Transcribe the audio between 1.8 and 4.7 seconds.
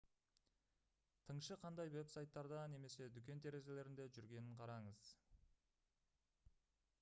веб-сайттарда немесе дүкен терезелерінде жүргенін